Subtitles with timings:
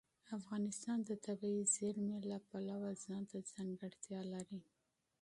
[0.37, 4.61] افغانستان د طبیعي زیرمې د پلوه ځانته ځانګړتیا لري.